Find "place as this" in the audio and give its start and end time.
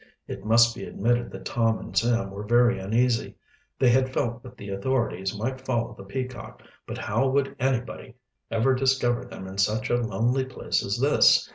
10.45-11.47